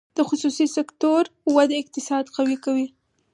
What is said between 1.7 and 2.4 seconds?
اقتصاد